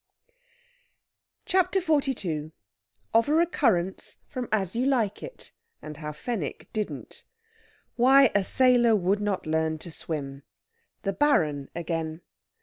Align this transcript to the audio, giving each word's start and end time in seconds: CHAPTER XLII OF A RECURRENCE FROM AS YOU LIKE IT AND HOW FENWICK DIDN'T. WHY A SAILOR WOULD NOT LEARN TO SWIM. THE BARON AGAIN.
CHAPTER 1.45 1.79
XLII 1.79 2.53
OF 3.13 3.29
A 3.29 3.33
RECURRENCE 3.35 4.17
FROM 4.25 4.49
AS 4.51 4.75
YOU 4.75 4.87
LIKE 4.87 5.21
IT 5.21 5.51
AND 5.79 5.97
HOW 5.97 6.11
FENWICK 6.11 6.73
DIDN'T. 6.73 7.23
WHY 7.97 8.31
A 8.33 8.43
SAILOR 8.43 8.95
WOULD 8.95 9.21
NOT 9.21 9.45
LEARN 9.45 9.77
TO 9.77 9.91
SWIM. 9.91 10.41
THE 11.03 11.13
BARON 11.13 11.69
AGAIN. 11.75 12.21